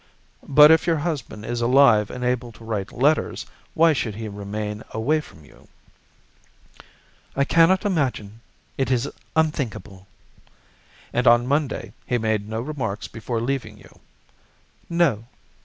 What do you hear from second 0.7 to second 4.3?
if your husband is alive and able to write letters, why should he